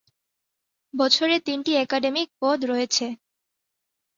বছরে 0.93 1.35
তিনটি 1.39 1.71
একাডেমিক 1.75 2.27
পদ 2.41 2.59
রয়েছে। 2.65 3.05